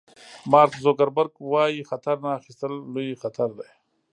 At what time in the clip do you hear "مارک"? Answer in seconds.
0.51-0.73